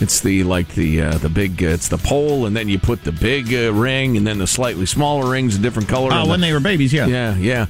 [0.00, 1.62] It's the like the uh, the big.
[1.62, 4.46] Uh, it's the pole, and then you put the big uh, ring, and then the
[4.46, 6.10] slightly smaller rings, a different color.
[6.12, 7.06] Oh, when the- they were babies, yeah.
[7.06, 7.66] Yeah, yeah.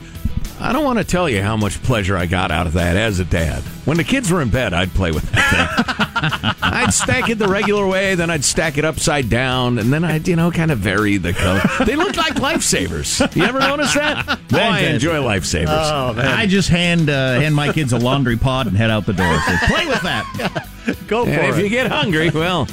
[0.62, 3.18] I don't want to tell you how much pleasure I got out of that as
[3.18, 3.62] a dad.
[3.86, 6.54] When the kids were in bed, I'd play with that thing.
[6.62, 10.28] I'd stack it the regular way, then I'd stack it upside down, and then I'd,
[10.28, 11.62] you know, kind of vary the color.
[11.86, 13.34] They look like lifesavers.
[13.34, 14.26] You ever notice that?
[14.48, 15.68] Boy, I enjoy lifesavers.
[15.70, 16.26] Oh, man.
[16.26, 19.40] I just hand uh, hand my kids a laundry pod and head out the door.
[19.40, 20.68] Say, Play with that.
[21.08, 21.50] Go for And it.
[21.50, 22.68] if you get hungry, well,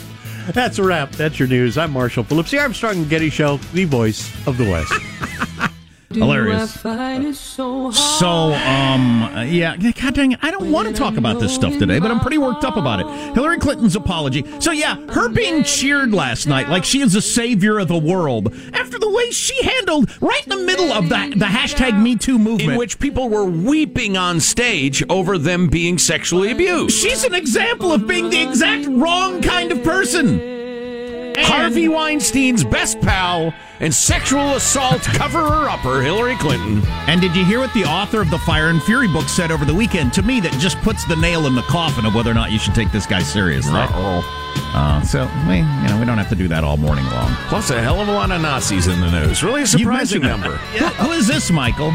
[0.51, 1.11] That's a wrap.
[1.13, 1.77] That's your news.
[1.77, 4.93] I'm Marshall Phillips, the Armstrong and Getty Show, the voice of the West.
[6.09, 6.79] Hilarious.
[8.19, 10.39] So, um, uh, yeah, God dang it.
[10.41, 12.99] I don't want to talk about this stuff today, but I'm pretty worked up about
[13.01, 13.07] it.
[13.35, 14.45] Hillary Clinton's apology.
[14.59, 18.53] So, yeah, her being cheered last night like she is the savior of the world
[18.73, 22.39] after the way she handled right in the middle of the, the hashtag Me Too
[22.39, 22.71] movement.
[22.71, 26.95] in which people were weeping on stage over them being sexually abused.
[26.97, 30.56] She's an example of being the exact wrong kind of person.
[31.45, 36.81] Harvey Weinstein's best pal and sexual assault coverer upper, Hillary Clinton.
[37.07, 39.63] And did you hear what the author of the Fire and Fury book said over
[39.63, 40.13] the weekend?
[40.13, 42.59] To me, that just puts the nail in the coffin of whether or not you
[42.59, 43.73] should take this guy seriously.
[43.73, 44.43] Uh-oh.
[44.73, 47.31] Uh, so we, you know, we don't have to do that all morning long.
[47.47, 49.43] Plus a hell of a lot of Nazis in the news.
[49.43, 50.57] Really a surprising mentioned number.
[50.57, 51.91] Who, who is this, Michael?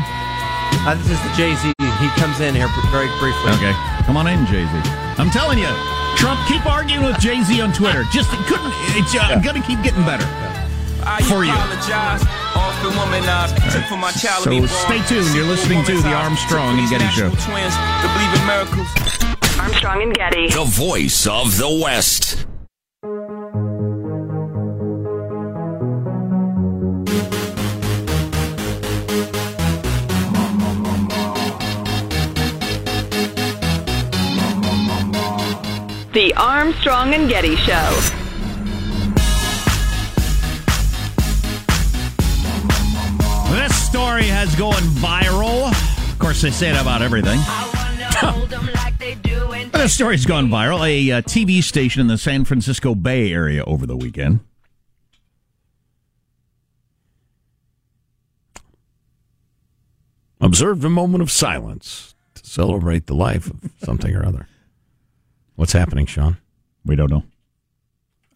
[0.85, 1.73] Uh, this is the Jay Z.
[1.79, 3.51] He comes in here very briefly.
[3.59, 3.73] Okay,
[4.07, 4.73] come on in, Jay Z.
[5.19, 5.71] I'm telling you,
[6.17, 8.05] Trump, keep arguing with Jay Z on Twitter.
[8.13, 8.73] Just it couldn't.
[8.97, 10.27] It's uh, gonna keep getting better
[11.25, 11.53] for you.
[14.45, 14.51] So
[14.87, 15.35] stay tuned.
[15.35, 17.31] You're listening to the Armstrong and Getty Show.
[19.59, 20.49] Armstrong and Getty.
[20.51, 22.42] The voice of the West.
[36.13, 37.91] The Armstrong and Getty Show.
[43.51, 45.71] This story has going viral.
[45.71, 47.39] Of course, they say it about everything.
[49.73, 50.87] This story's gone viral.
[50.87, 54.39] A uh, TV station in the San Francisco Bay Area over the weekend.
[60.41, 64.47] Observed a moment of silence to celebrate the life of something or other.
[65.63, 66.39] What's happening, Sean?
[66.85, 67.23] We don't know.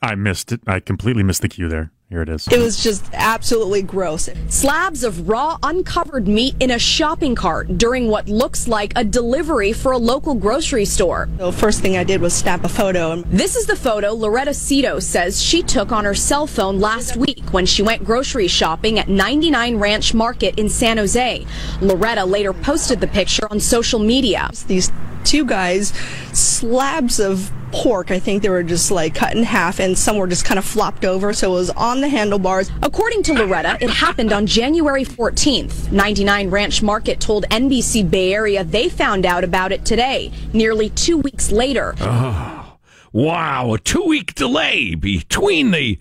[0.02, 0.60] I missed it.
[0.66, 1.90] I completely missed the cue there.
[2.08, 2.46] Here it is.
[2.46, 4.28] It was just absolutely gross.
[4.48, 9.72] Slabs of raw, uncovered meat in a shopping cart during what looks like a delivery
[9.72, 11.28] for a local grocery store.
[11.38, 13.22] The first thing I did was snap a photo.
[13.22, 17.42] This is the photo Loretta Cito says she took on her cell phone last week
[17.52, 21.44] when she went grocery shopping at 99 Ranch Market in San Jose.
[21.80, 24.48] Loretta later posted the picture on social media.
[24.68, 24.92] These
[25.24, 25.88] two guys,
[26.32, 30.26] slabs of pork, I think they were just like cut in half, and some were
[30.26, 32.70] just kind of flopped over, so it was on the handlebars.
[32.82, 35.90] According to Loretta, it happened on January 14th.
[35.92, 41.18] 99 Ranch Market told NBC Bay Area they found out about it today, nearly two
[41.18, 41.94] weeks later.
[42.00, 42.76] Oh,
[43.12, 45.98] wow, a two week delay between the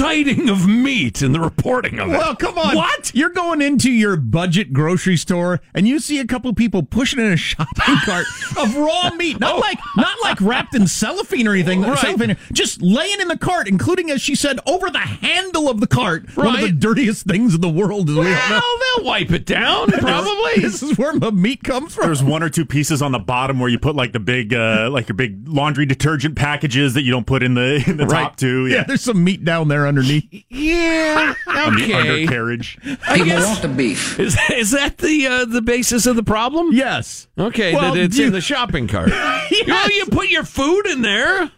[0.00, 2.12] sighting of meat and the reporting of it.
[2.12, 2.74] Well, come on.
[2.74, 3.12] What?
[3.14, 7.32] You're going into your budget grocery store and you see a couple people pushing in
[7.32, 8.26] a shopping cart
[8.58, 9.38] of raw meat.
[9.40, 11.82] Not like not like wrapped in cellophane or anything.
[11.82, 11.98] Right.
[11.98, 15.86] Cellophane, just laying in the cart, including, as she said, over the handle of the
[15.86, 16.34] cart.
[16.36, 18.08] One of the dirtiest things in the world.
[18.10, 18.22] As we.
[18.22, 18.62] Well,
[18.96, 20.62] they'll wipe it down, probably.
[20.62, 22.06] This is where the meat comes from.
[22.06, 24.88] There's one or two pieces on the bottom where you put like the big, uh,
[24.90, 28.36] like your big laundry detergent packages that you don't put in the in the top
[28.36, 28.66] two.
[28.66, 28.84] Yeah.
[28.84, 30.44] there's some meat down there underneath.
[30.48, 31.92] Yeah, on the okay.
[31.94, 32.78] undercarriage.
[33.06, 34.18] I guess, the beef.
[34.18, 36.70] Is, is that the uh, the basis of the problem?
[36.72, 37.28] Yes.
[37.38, 39.10] Okay, Well, that it's you- in the shopping cart.
[39.66, 41.50] Well, you put your food in there.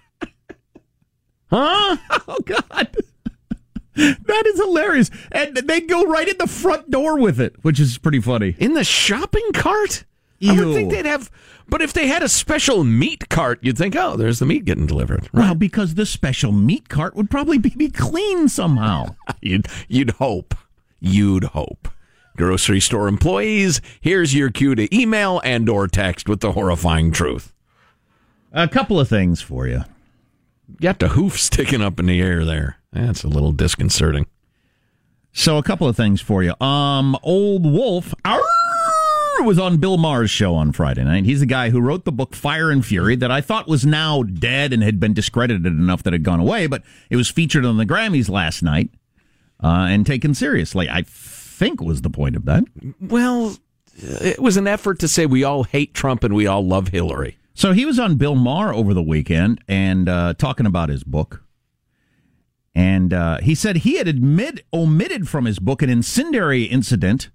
[1.51, 1.97] Huh?
[2.29, 2.97] Oh God.
[3.95, 5.11] That is hilarious.
[5.31, 8.57] And they go right in the front door with it, which is pretty funny.
[8.59, 10.05] In the shopping cart?
[10.51, 11.31] I would think they'd have,
[11.69, 14.87] but if they had a special meat cart, you'd think, oh, there's the meat getting
[14.87, 15.29] delivered.
[15.33, 19.15] Well, because the special meat cart would probably be, be clean somehow.
[19.41, 20.55] You'd, you'd hope.
[21.01, 21.89] You'd hope.
[22.37, 27.53] Grocery store employees, here's your cue to email and or text with the horrifying truth.
[28.53, 29.85] A couple of things for you.
[30.81, 32.79] Got the hoof sticking up in the air there.
[32.93, 34.27] That's a little disconcerting.
[35.33, 36.55] So, a couple of things for you.
[36.61, 38.43] Um, Old Wolff arr,
[39.43, 41.25] was on Bill Maher's show on Friday night.
[41.25, 44.23] He's the guy who wrote the book Fire and Fury that I thought was now
[44.23, 47.65] dead and had been discredited enough that it had gone away, but it was featured
[47.65, 48.91] on the Grammys last night
[49.63, 50.89] uh, and taken seriously.
[50.89, 52.65] I think was the point of that.
[53.01, 53.57] Well,
[53.97, 57.37] it was an effort to say we all hate Trump and we all love Hillary.
[57.55, 61.45] So he was on Bill Maher over the weekend and uh, talking about his book.
[62.75, 67.29] And uh, he said he had admit, omitted from his book an incendiary incident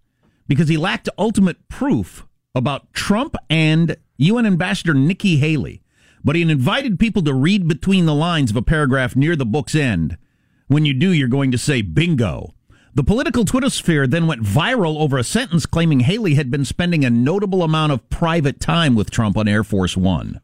[0.47, 2.25] because he lacked ultimate proof
[2.55, 5.81] about Trump and UN Ambassador Nikki Haley.
[6.23, 9.75] But he invited people to read between the lines of a paragraph near the book's
[9.75, 10.17] end.
[10.67, 12.53] When you do, you're going to say bingo.
[12.93, 17.05] The political Twitter sphere then went viral over a sentence claiming Haley had been spending
[17.05, 20.41] a notable amount of private time with Trump on Air Force One.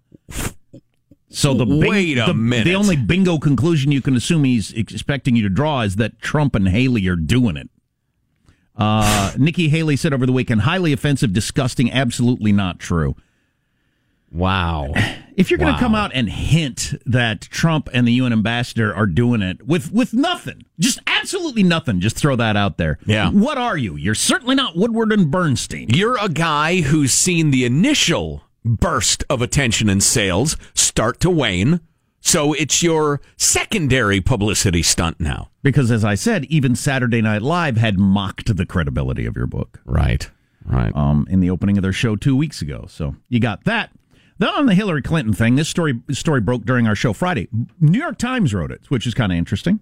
[1.29, 2.65] So the bing- Wait a the, minute.
[2.65, 6.53] The only bingo conclusion you can assume he's expecting you to draw is that Trump
[6.53, 7.71] and Haley are doing it.
[8.75, 13.15] Uh, Nikki Haley said over the weekend, highly offensive, disgusting, absolutely not true.
[14.31, 14.93] Wow.
[15.35, 15.79] If you're going to Wow.
[15.79, 20.11] come out and hint that Trump and the UN ambassador are doing it with with
[20.13, 22.97] nothing, just absolutely nothing, just throw that out there.
[23.05, 23.29] Yeah.
[23.29, 23.95] What are you?
[23.95, 25.89] You're certainly not Woodward and Bernstein.
[25.89, 31.79] You're a guy who's seen the initial burst of attention and sales start to wane.
[32.25, 35.49] So it's your secondary publicity stunt now.
[35.61, 39.81] Because as I said, even Saturday Night Live had mocked the credibility of your book.
[39.85, 40.31] Right.
[40.65, 40.95] Right.
[40.95, 42.85] Um, in the opening of their show two weeks ago.
[42.87, 43.91] So you got that.
[44.37, 47.49] Then on the Hillary Clinton thing, this story story broke during our show Friday.
[47.81, 49.81] New York Times wrote it, which is kind of interesting.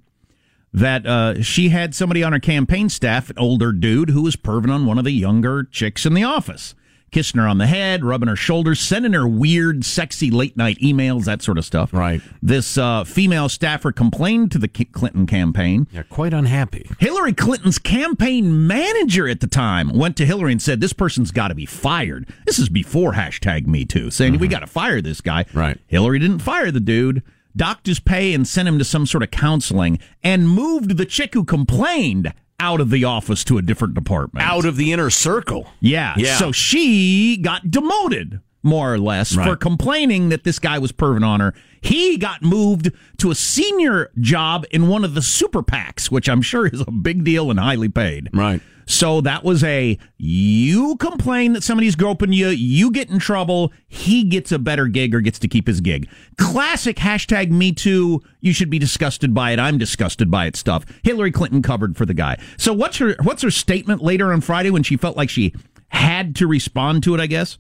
[0.74, 4.74] That uh, she had somebody on her campaign staff, an older dude, who was perving
[4.74, 6.74] on one of the younger chicks in the office,
[7.12, 11.26] kissing her on the head, rubbing her shoulders, sending her weird, sexy late night emails,
[11.26, 11.94] that sort of stuff.
[11.94, 12.22] Right.
[12.42, 15.88] This uh, female staffer complained to the Clinton campaign.
[15.92, 16.90] They're quite unhappy.
[17.00, 21.50] Hillary Clinton's campaign manager at the time went to Hillary and said, This person's got
[21.50, 22.28] to be fired.
[22.46, 25.46] This is before hashtag Me Too, saying, We got to fire this guy.
[25.54, 25.78] Right.
[25.88, 27.24] Hillary didn't fire the dude,
[27.56, 31.34] docked his pay and sent him to some sort of counseling, and moved the chick
[31.34, 34.46] who complained out of the office to a different department.
[34.46, 35.68] Out of the inner circle.
[35.80, 36.14] Yeah.
[36.18, 36.38] Yeah.
[36.38, 39.48] So she got demoted, more or less, Right.
[39.48, 41.54] for complaining that this guy was perving on her.
[41.82, 46.44] He got moved to a senior job in one of the super PACs, which I'm
[46.44, 48.30] sure is a big deal and highly paid.
[48.32, 48.62] Right.
[48.92, 54.26] So that was a you complain that somebody's groping you, you get in trouble, he
[54.26, 56.10] gets a better gig or gets to keep his gig.
[56.38, 60.84] Classic hashtag me too, you should be disgusted by it, I'm disgusted by it stuff.
[61.04, 62.38] Hillary Clinton covered for the guy.
[62.58, 65.54] So what's her what's her statement later on Friday when she felt like she
[65.88, 67.58] had to respond to it, I guess?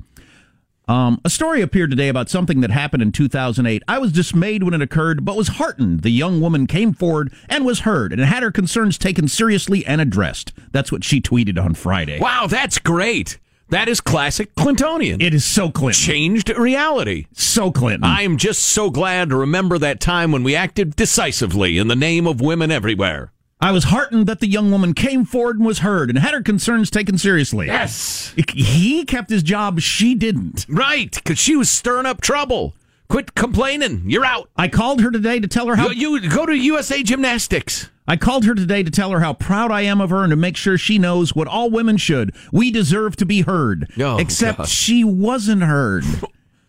[0.87, 3.83] Um, a story appeared today about something that happened in 2008.
[3.87, 6.01] I was dismayed when it occurred, but was heartened.
[6.01, 10.01] The young woman came forward and was heard and had her concerns taken seriously and
[10.01, 10.53] addressed.
[10.71, 12.19] That's what she tweeted on Friday.
[12.19, 13.37] Wow, that's great.
[13.69, 15.21] That is classic Clintonian.
[15.21, 16.01] It is so Clinton.
[16.01, 17.27] Changed reality.
[17.31, 18.03] So Clinton.
[18.03, 21.95] I am just so glad to remember that time when we acted decisively in the
[21.95, 23.31] name of women everywhere.
[23.61, 26.41] I was heartened that the young woman came forward and was heard and had her
[26.41, 27.67] concerns taken seriously.
[27.67, 28.33] Yes.
[28.53, 30.65] He kept his job, she didn't.
[30.67, 32.73] Right, because she was stirring up trouble.
[33.07, 34.03] Quit complaining.
[34.07, 34.49] You're out.
[34.55, 35.89] I called her today to tell her how.
[35.89, 37.89] You, you go to USA Gymnastics.
[38.07, 40.35] I called her today to tell her how proud I am of her and to
[40.35, 42.33] make sure she knows what all women should.
[42.51, 43.91] We deserve to be heard.
[43.99, 44.67] Oh, Except God.
[44.69, 46.03] she wasn't heard.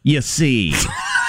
[0.02, 0.74] You see,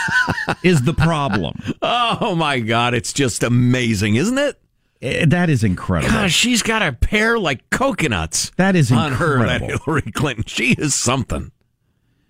[0.64, 1.60] is the problem.
[1.82, 4.60] Oh my God, it's just amazing, isn't it?
[5.04, 6.14] Eh, That is incredible.
[6.14, 8.52] Gosh, she's got a pair like coconuts.
[8.58, 9.84] That is on her, that incredible.
[9.86, 10.46] Hillary Clinton.
[10.48, 11.52] She is something.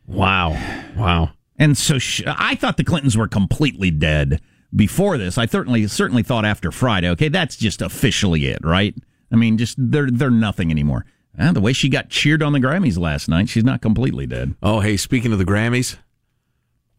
[0.07, 0.49] Wow,
[0.97, 1.30] wow.
[1.57, 4.41] And so sh I thought the Clintons were completely dead
[4.76, 5.38] before this.
[5.38, 7.09] I certainly certainly thought after Friday.
[7.11, 8.95] Okay, that's just officially it, right?
[9.32, 11.05] I mean, just they're they're nothing anymore.
[11.38, 14.55] And the way she got cheered on the Grammys last night, she's not completely dead.
[14.61, 15.97] Oh, hey, speaking of the Grammys,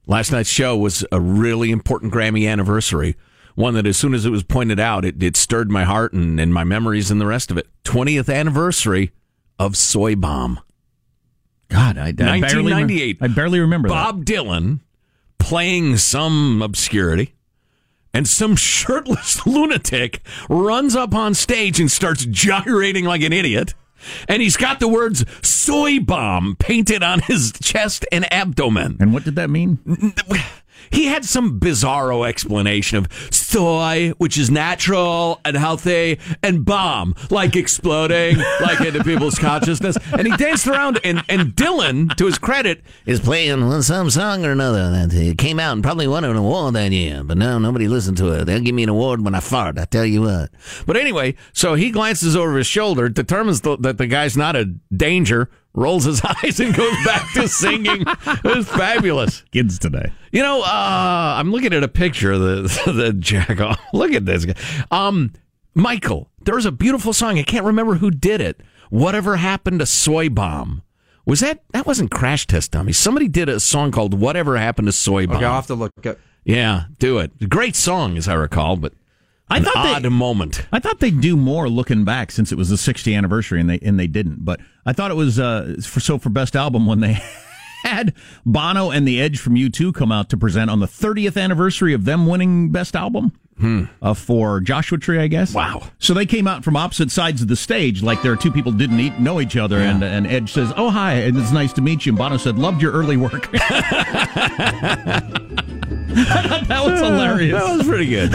[0.07, 3.17] last night's show was a really important Grammy anniversary.
[3.55, 6.41] One that, as soon as it was pointed out, it, it stirred my heart and,
[6.41, 7.69] and my memories and the rest of it.
[7.85, 9.13] 20th anniversary
[9.59, 10.61] of Soy Bomb.
[11.69, 13.19] God, I, I barely, 1998.
[13.21, 13.95] I barely remember that.
[13.95, 14.81] Bob Dylan
[15.39, 17.35] playing some obscurity,
[18.13, 23.75] and some shirtless lunatic runs up on stage and starts gyrating like an idiot.
[24.29, 28.99] And he's got the words soy bomb painted on his chest and abdomen.
[29.01, 29.79] And what did that mean?
[30.91, 37.57] He had some bizarro explanation of soy, which is natural and healthy, and bomb, like
[37.57, 39.97] exploding, like into people's consciousness.
[40.13, 44.51] And he danced around, and, and Dylan, to his credit, is playing some song or
[44.53, 48.17] another that came out and probably won an award that year, but now nobody listened
[48.19, 48.45] to it.
[48.45, 50.51] They'll give me an award when I fart, I tell you what.
[50.87, 54.67] But anyway, so he glances over his shoulder, determines th- that the guy's not a
[54.95, 58.05] danger, rolls his eyes, and goes back to singing.
[58.07, 59.43] It was fabulous.
[59.53, 60.13] Kids today.
[60.33, 63.81] You know, uh, I'm looking at a picture of the the jack off.
[63.93, 64.55] Look at this guy.
[64.91, 65.33] Um,
[65.75, 67.39] Michael, there's a beautiful song.
[67.39, 68.61] I can't remember who did it.
[68.91, 70.83] Whatever happened to Soy Bomb?
[71.27, 72.93] Was that that wasn't Crash Test Dummy?
[72.93, 75.37] Somebody did a song called Whatever Happened to Soy Bomb.
[75.37, 76.19] Okay, I'll have to look at.
[76.45, 77.49] Yeah, do it.
[77.49, 78.93] Great song, as I recall, but
[79.51, 80.67] I An thought they- odd moment.
[80.73, 83.79] I thought they'd do more looking back since it was the 60th anniversary and they
[83.81, 84.45] and they didn't.
[84.45, 87.19] But I thought it was uh, for so for best album when they
[87.83, 88.15] had
[88.47, 92.07] Bono and The Edge from U2 come out to present on the 30th anniversary of
[92.07, 93.33] them winning best album.
[94.03, 95.55] Uh, for Joshua Tree, I guess.
[95.55, 95.85] Wow!
[96.01, 98.73] So they came out from opposite sides of the stage, like there are two people
[98.73, 101.81] didn't eat, know each other, and and Edge says, "Oh hi, and it's nice to
[101.81, 105.23] meet you." And Bono said, "Loved your early work." that
[106.85, 107.63] was hilarious.
[107.63, 108.33] That was pretty good.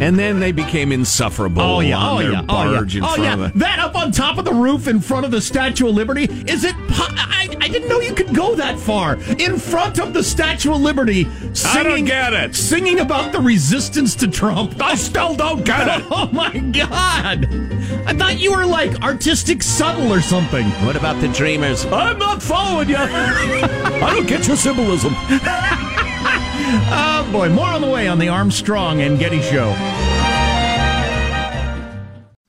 [0.00, 1.98] And then they became insufferable Oh yeah!
[1.98, 2.42] on Oh their yeah!
[2.42, 2.98] barge oh yeah!
[2.98, 3.36] in oh front yeah!
[3.48, 3.58] the.
[3.58, 6.24] That up on top of the roof in front of the Statue of Liberty.
[6.24, 6.74] Is it?
[6.88, 10.72] Po- I, I didn't know you could go that far in front of the Statue
[10.72, 11.24] of Liberty.
[11.54, 12.54] Singing, I don't get it.
[12.56, 14.80] Singing about the resistance to Trump.
[14.82, 16.04] I still don't get it.
[16.12, 17.46] Oh my God!
[18.06, 20.66] I thought you were like artistic subtle or something.
[20.84, 21.84] What about the Dreamers?
[21.86, 22.96] I'm not following you.
[22.98, 25.14] I don't get your symbolism.
[26.72, 30.09] oh boy, more on the way on the Armstrong and Getty Show.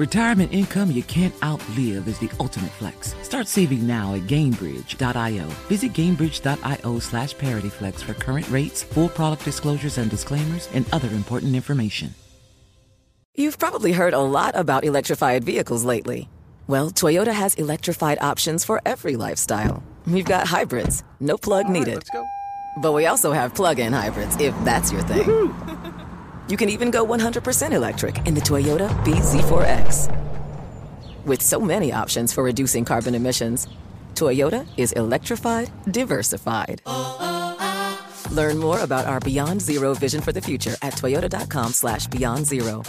[0.00, 3.14] Retirement income you can't outlive is the ultimate flex.
[3.20, 5.44] Start saving now at Gainbridge.io.
[5.68, 11.54] Visit Gainbridge.io slash ParityFlex for current rates, full product disclosures and disclaimers, and other important
[11.54, 12.14] information.
[13.34, 16.30] You've probably heard a lot about electrified vehicles lately.
[16.66, 19.82] Well, Toyota has electrified options for every lifestyle.
[20.06, 21.96] We've got hybrids, no plug needed.
[21.96, 22.24] let's go.
[22.78, 25.52] But we also have plug-in hybrids, if that's your thing.
[26.50, 30.10] You can even go 100% electric in the Toyota bZ4X.
[31.24, 33.68] With so many options for reducing carbon emissions,
[34.14, 36.82] Toyota is electrified, diversified.
[38.32, 42.82] Learn more about our Beyond Zero vision for the future at toyota.com slash beyond zero.